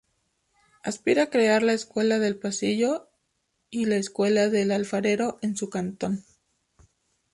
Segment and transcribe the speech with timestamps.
[0.83, 3.11] Aspira crear la Escuela del Pasillo
[3.69, 6.25] y la Escuela del Alfarero en su cantón.